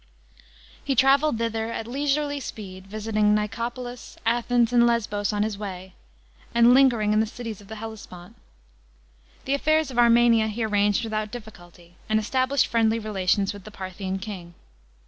[0.83, 5.93] He travelled thither at leisurely speed* visiting Nicopolis, Athens, and Lesbos on his way,
[6.55, 8.35] and lingering in the cities of the Hellespont.
[9.45, 14.17] The affairs of Armenia he arranged without difficulty, and established friendly relations with the Parthian
[14.17, 14.55] king.